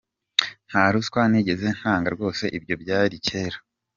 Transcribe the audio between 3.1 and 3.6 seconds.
kera.